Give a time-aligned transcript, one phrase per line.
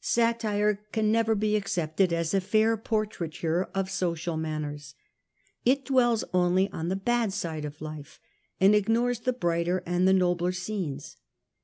[0.00, 4.94] Satire can But (i} never be accepted as a fair portraiture of social manners.
[5.64, 7.34] It dwells only on the bad deuce.
[7.34, 8.20] side of life,
[8.60, 11.16] and ignores the brighter and the nobler scenes.